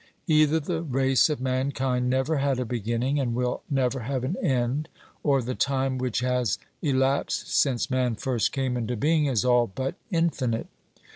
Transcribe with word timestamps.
Either 0.25 0.59
the 0.59 0.81
race 0.81 1.29
of 1.29 1.39
mankind 1.39 2.09
never 2.09 2.37
had 2.37 2.57
a 2.59 2.65
beginning 2.65 3.19
and 3.19 3.35
will 3.35 3.61
never 3.69 3.99
have 3.99 4.23
an 4.23 4.35
end, 4.37 4.89
or 5.21 5.43
the 5.43 5.53
time 5.53 5.99
which 5.99 6.21
has 6.21 6.57
elapsed 6.81 7.53
since 7.55 7.91
man 7.91 8.15
first 8.15 8.51
came 8.51 8.75
into 8.75 8.97
being 8.97 9.27
is 9.27 9.45
all 9.45 9.67
but 9.67 9.93
infinite. 10.09 10.65